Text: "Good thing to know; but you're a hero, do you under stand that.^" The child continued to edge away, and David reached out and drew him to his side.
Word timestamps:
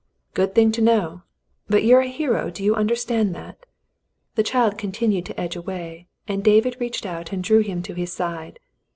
"Good 0.33 0.55
thing 0.55 0.71
to 0.71 0.81
know; 0.81 1.21
but 1.67 1.83
you're 1.83 2.01
a 2.01 2.07
hero, 2.07 2.49
do 2.49 2.63
you 2.63 2.73
under 2.75 2.95
stand 2.95 3.35
that.^" 3.35 3.65
The 4.33 4.41
child 4.41 4.75
continued 4.75 5.27
to 5.27 5.39
edge 5.39 5.55
away, 5.55 6.07
and 6.27 6.43
David 6.43 6.75
reached 6.79 7.05
out 7.05 7.31
and 7.31 7.43
drew 7.43 7.59
him 7.59 7.83
to 7.83 7.93
his 7.93 8.11
side. 8.11 8.59